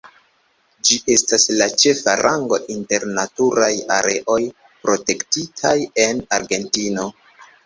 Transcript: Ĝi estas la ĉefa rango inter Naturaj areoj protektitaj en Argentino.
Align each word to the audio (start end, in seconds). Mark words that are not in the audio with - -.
Ĝi 0.87 0.95
estas 1.15 1.43
la 1.59 1.67
ĉefa 1.83 2.15
rango 2.21 2.59
inter 2.77 3.05
Naturaj 3.19 3.69
areoj 3.99 4.39
protektitaj 4.87 5.77
en 6.07 6.25
Argentino. 6.41 7.07